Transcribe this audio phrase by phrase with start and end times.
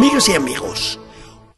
[0.00, 0.98] Amigas y amigos,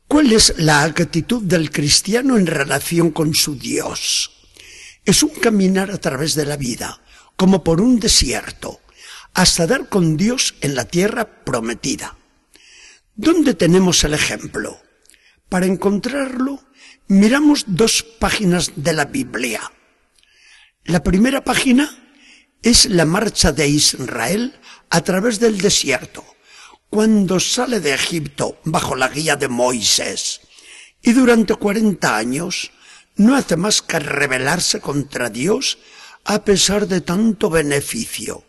[0.08, 4.32] ¿cuál es la actitud del cristiano en relación con su Dios?
[5.04, 7.00] Es un caminar a través de la vida,
[7.36, 8.80] como por un desierto,
[9.32, 12.16] hasta dar con Dios en la tierra prometida.
[13.14, 14.76] ¿Dónde tenemos el ejemplo?
[15.48, 16.64] Para encontrarlo,
[17.06, 19.70] miramos dos páginas de la Biblia.
[20.82, 21.96] La primera página
[22.60, 24.58] es la marcha de Israel
[24.90, 26.24] a través del desierto,
[26.92, 30.42] cuando sale de Egipto bajo la guía de Moisés,
[31.00, 32.70] y durante cuarenta años
[33.16, 35.78] no hace más que rebelarse contra Dios
[36.24, 38.44] a pesar de tanto beneficio.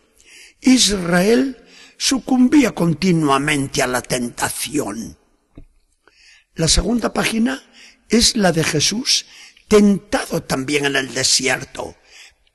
[0.59, 1.63] Israel
[1.95, 5.17] sucumbía continuamente a la tentación.
[6.53, 7.63] La segunda página
[8.09, 9.25] es la de Jesús,
[9.69, 11.95] tentado también en el desierto,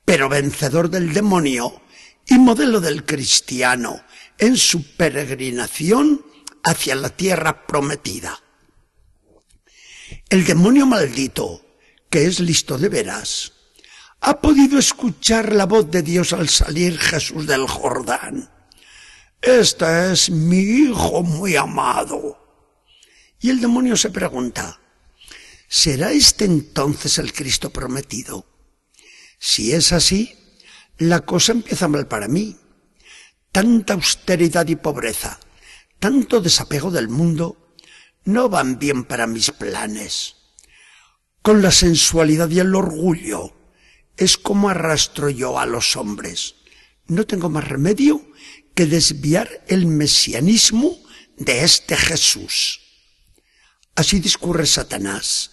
[0.05, 1.81] pero vencedor del demonio
[2.29, 4.01] y modelo del cristiano
[4.37, 6.23] en su peregrinación
[6.63, 8.41] hacia la tierra prometida.
[10.29, 11.65] El demonio maldito,
[12.09, 13.53] que es listo de veras,
[14.21, 18.49] ha podido escuchar la voz de Dios al salir Jesús del Jordán.
[19.41, 22.37] Este es mi hijo muy amado.
[23.39, 24.79] Y el demonio se pregunta,
[25.67, 28.45] ¿será este entonces el Cristo prometido?
[29.39, 30.38] Si es así,
[30.99, 32.55] la cosa empieza mal para mí.
[33.51, 35.39] Tanta austeridad y pobreza,
[35.97, 37.75] tanto desapego del mundo,
[38.25, 40.35] no van bien para mis planes.
[41.41, 43.55] Con la sensualidad y el orgullo
[44.17, 46.55] es como arrastro yo a los hombres.
[47.07, 48.21] No tengo más remedio
[48.75, 50.95] que desviar el mesianismo
[51.37, 52.81] de este Jesús.
[53.95, 55.51] Así discurre Satanás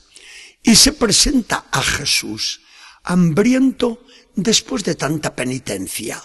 [0.62, 2.61] y se presenta a Jesús
[3.07, 4.05] hambriento
[4.36, 6.23] después de tanta penitencia.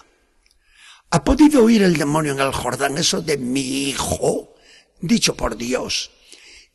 [1.10, 4.54] ¿Ha podido oír el demonio en el Jordán eso de mi hijo,
[5.00, 6.12] dicho por Dios?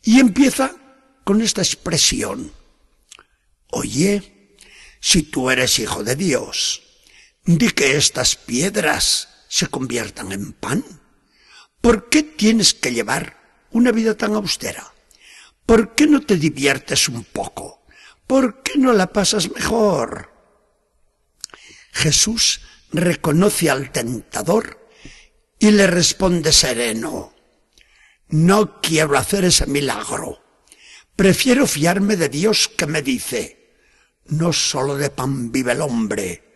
[0.03, 0.75] Y empieza
[1.25, 2.53] con esta expresión.
[3.71, 4.57] Oye,
[5.01, 6.83] si tú eres hijo de Dios,
[7.45, 10.85] di que estas piedras se conviertan en pan.
[11.81, 14.93] ¿Por qué tienes que llevar una vida tan austera?
[15.65, 17.85] ¿Por qué no te diviertes un poco?
[18.27, 20.36] ¿Por qué no la pasas mejor?
[22.07, 22.61] Jesús
[22.93, 24.89] reconoce al tentador
[25.59, 27.35] y le responde sereno,
[28.29, 30.41] no quiero hacer ese milagro.
[31.17, 33.75] Prefiero fiarme de Dios que me dice,
[34.27, 36.55] no solo de pan vive el hombre,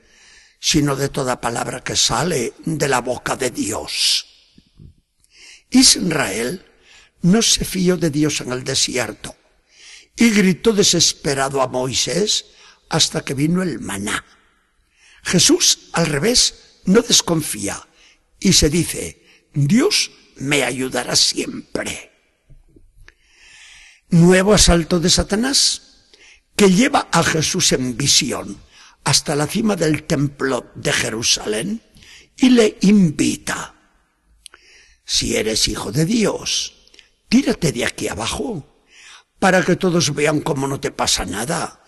[0.61, 4.27] sino de toda palabra que sale de la boca de Dios.
[5.69, 6.65] Israel
[7.23, 9.35] no se fió de Dios en el desierto
[10.15, 12.45] y gritó desesperado a Moisés
[12.89, 14.25] hasta que vino el maná.
[15.23, 17.87] Jesús, al revés, no desconfía
[18.39, 22.11] y se dice, Dios me ayudará siempre.
[24.09, 26.09] Nuevo asalto de Satanás
[26.57, 28.59] que lleva a Jesús en visión
[29.05, 31.83] hasta la cima del templo de Jerusalén
[32.37, 33.75] y le invita.
[35.05, 36.91] Si eres hijo de Dios,
[37.29, 38.85] tírate de aquí abajo
[39.39, 41.80] para que todos vean cómo no te pasa nada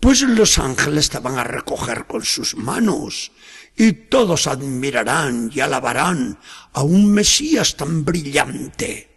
[0.00, 3.32] pues los ángeles te van a recoger con sus manos,
[3.76, 6.38] y todos admirarán y alabarán
[6.72, 9.08] a un Mesías tan brillante.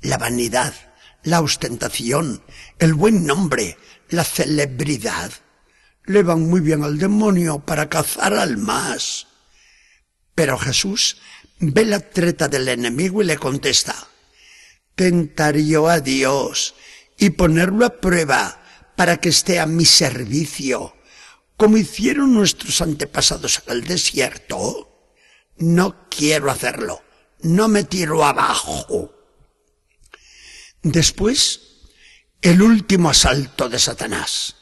[0.00, 0.74] La vanidad,
[1.22, 2.42] la ostentación,
[2.78, 3.76] el buen nombre,
[4.08, 5.30] la celebridad,
[6.04, 9.26] le van muy bien al demonio para cazar almas.
[10.34, 11.18] Pero Jesús
[11.58, 13.94] ve la treta del enemigo y le contesta,
[14.94, 16.74] tentaría a Dios
[17.18, 18.59] y ponerlo a prueba
[19.00, 20.94] para que esté a mi servicio,
[21.56, 25.14] como hicieron nuestros antepasados en el desierto?
[25.56, 27.02] No quiero hacerlo.
[27.40, 29.14] No me tiro abajo.
[30.82, 31.78] Después,
[32.42, 34.56] el último asalto de Satanás,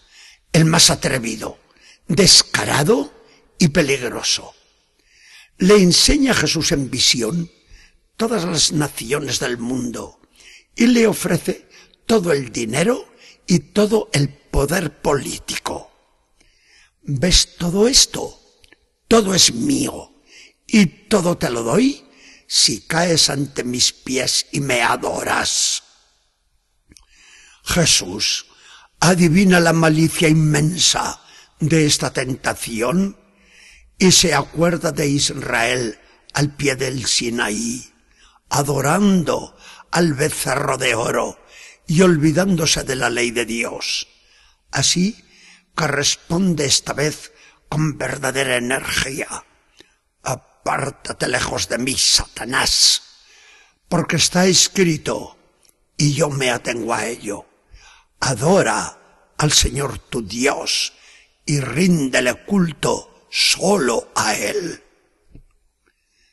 [0.53, 1.59] el más atrevido,
[2.07, 3.13] descarado
[3.59, 4.55] y peligroso.
[5.57, 7.51] Le enseña a Jesús en visión
[8.17, 10.21] todas las naciones del mundo
[10.77, 11.69] y le ofrece
[12.07, 13.09] todo el dinero
[13.49, 15.91] y todo el poder político.
[17.03, 18.39] ¿Ves todo esto?
[19.09, 20.13] Todo es mío
[20.67, 22.05] y todo te lo doy
[22.47, 25.83] si caes ante mis pies y me adoras.
[27.65, 28.47] Jesús
[29.01, 31.21] adivina la malicia inmensa
[31.59, 33.17] de esta tentación
[33.99, 35.99] y se acuerda de Israel
[36.35, 37.93] al pie del Sinaí,
[38.51, 39.57] adorando
[39.91, 41.48] al becerro de oro
[41.89, 44.07] y olvidándose de la ley de Dios.
[44.71, 45.25] Así
[45.75, 47.33] que responde esta vez
[47.69, 49.45] con verdadera energía.
[50.23, 53.03] Apártate lejos de mí, Satanás,
[53.89, 55.39] porque está escrito,
[55.97, 57.47] y yo me atengo a ello.
[58.21, 58.99] Adora
[59.39, 60.93] al Señor tu Dios
[61.47, 64.83] y ríndele culto solo a Él.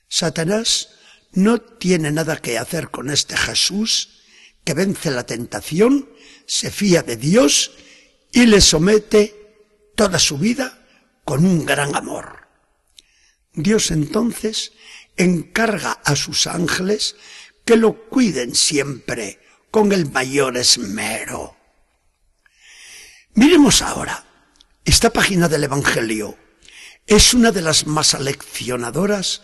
[0.10, 0.90] Satanás
[1.32, 4.25] no tiene nada que hacer con este Jesús
[4.66, 6.10] que vence la tentación,
[6.48, 7.72] se fía de Dios
[8.32, 10.86] y le somete toda su vida
[11.24, 12.48] con un gran amor.
[13.54, 14.74] Dios entonces
[15.16, 17.16] encarga a sus ángeles
[17.64, 19.40] que lo cuiden siempre
[19.72, 21.56] con el mayor esmero.
[23.36, 24.26] Miremos ahora,
[24.84, 26.38] esta página del Evangelio
[27.06, 29.44] es una de las más aleccionadoras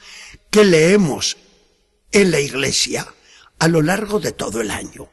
[0.49, 1.37] que leemos
[2.11, 3.07] en la Iglesia
[3.61, 5.07] a lo largo de todo el año.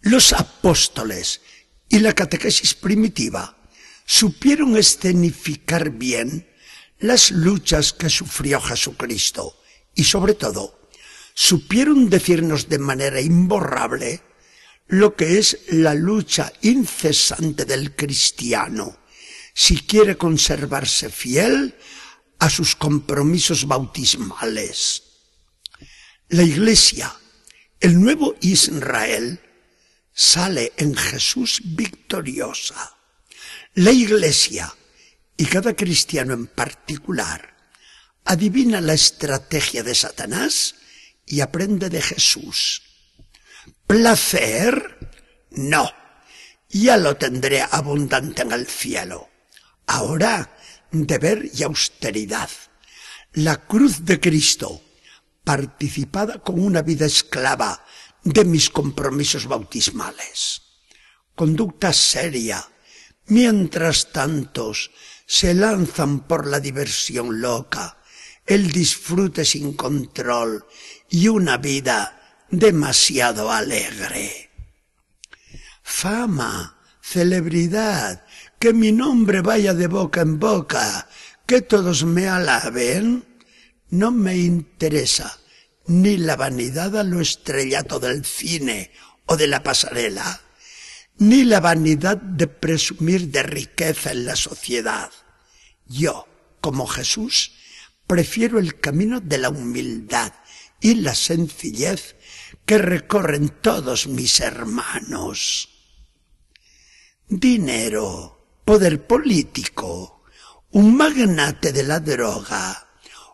[0.00, 1.42] Los apóstoles
[1.86, 3.58] y la catequesis primitiva
[4.06, 6.48] supieron escenificar bien
[6.98, 9.60] las luchas que sufrió Jesucristo
[9.94, 10.88] y sobre todo
[11.34, 14.22] supieron decirnos de manera imborrable
[14.86, 18.96] lo que es la lucha incesante del cristiano
[19.52, 21.76] si quiere conservarse fiel
[22.38, 25.07] a sus compromisos bautismales.
[26.30, 27.16] La Iglesia,
[27.80, 29.40] el nuevo Israel,
[30.12, 32.98] sale en Jesús victoriosa.
[33.72, 34.76] La Iglesia,
[35.38, 37.56] y cada cristiano en particular,
[38.26, 40.74] adivina la estrategia de Satanás
[41.24, 42.82] y aprende de Jesús.
[43.86, 44.98] Placer,
[45.52, 45.90] no.
[46.68, 49.30] Ya lo tendré abundante en el cielo.
[49.86, 50.54] Ahora,
[50.90, 52.50] deber y austeridad.
[53.32, 54.82] La cruz de Cristo,
[55.48, 57.82] participada con una vida esclava
[58.22, 60.60] de mis compromisos bautismales.
[61.34, 62.68] Conducta seria,
[63.28, 64.90] mientras tantos
[65.24, 67.96] se lanzan por la diversión loca,
[68.44, 70.66] el disfrute sin control
[71.08, 74.50] y una vida demasiado alegre.
[75.82, 78.22] Fama, celebridad,
[78.58, 81.08] que mi nombre vaya de boca en boca,
[81.46, 83.24] que todos me alaben,
[83.90, 85.38] no me interesa
[85.86, 88.92] ni la vanidad a lo estrellato del cine
[89.26, 90.40] o de la pasarela,
[91.18, 95.10] ni la vanidad de presumir de riqueza en la sociedad.
[95.86, 96.28] Yo,
[96.60, 97.52] como Jesús,
[98.06, 100.32] prefiero el camino de la humildad
[100.80, 102.16] y la sencillez
[102.66, 105.70] que recorren todos mis hermanos.
[107.26, 110.22] Dinero, poder político,
[110.70, 112.87] un magnate de la droga,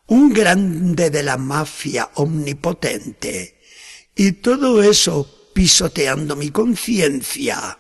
[0.07, 3.61] un grande de la mafia omnipotente,
[4.15, 7.79] y todo eso pisoteando mi conciencia.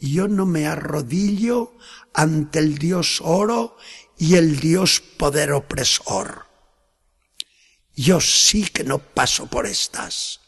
[0.00, 1.76] Yo no me arrodillo
[2.14, 3.76] ante el Dios oro
[4.16, 6.46] y el Dios poder opresor.
[7.94, 10.40] Yo sí que no paso por estas.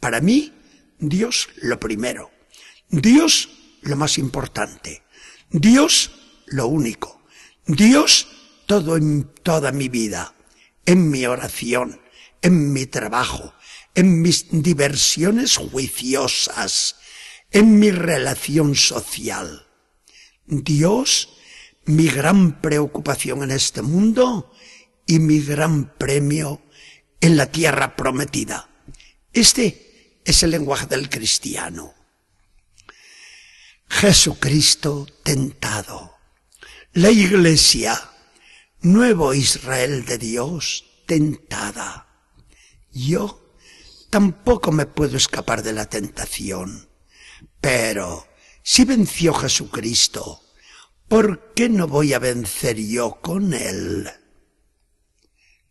[0.00, 0.52] Para mí,
[0.98, 2.30] Dios lo primero.
[2.88, 3.50] Dios
[3.82, 5.02] lo más importante.
[5.50, 6.10] Dios
[6.46, 7.22] lo único.
[7.66, 8.26] Dios
[8.68, 10.34] todo en toda mi vida,
[10.84, 12.02] en mi oración,
[12.42, 13.54] en mi trabajo,
[13.94, 16.96] en mis diversiones juiciosas,
[17.50, 19.66] en mi relación social.
[20.44, 21.30] Dios,
[21.86, 24.52] mi gran preocupación en este mundo
[25.06, 26.60] y mi gran premio
[27.22, 28.68] en la tierra prometida.
[29.32, 31.94] Este es el lenguaje del cristiano.
[33.88, 36.18] Jesucristo tentado.
[36.92, 37.98] La iglesia
[38.80, 42.06] nuevo Israel de Dios, tentada.
[42.92, 43.54] Yo
[44.10, 46.88] tampoco me puedo escapar de la tentación.
[47.60, 48.26] Pero
[48.62, 50.42] si venció Jesucristo,
[51.08, 54.10] ¿por qué no voy a vencer yo con Él?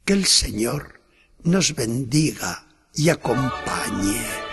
[0.04, 1.02] Que el Señor
[1.44, 4.47] nos bendiga y acompañe.